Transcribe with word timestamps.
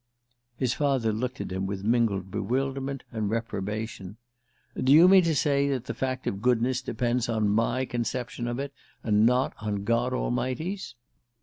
His 0.57 0.73
father 0.73 1.13
looked 1.13 1.39
at 1.41 1.51
him 1.51 1.67
with 1.67 1.83
mingled 1.83 2.31
bewilderment 2.31 3.03
and 3.11 3.29
reprobation. 3.29 4.17
"Do 4.75 4.91
you 4.91 5.07
mean 5.07 5.23
to 5.25 5.35
say 5.35 5.69
that 5.69 5.85
the 5.85 5.93
fact 5.93 6.25
of 6.25 6.41
goodness 6.41 6.81
depends 6.81 7.29
on 7.29 7.47
my 7.47 7.85
conception 7.85 8.47
of 8.47 8.57
it, 8.57 8.73
and 9.03 9.27
not 9.27 9.53
on 9.59 9.83
God 9.83 10.11
Almighty's?" 10.11 10.95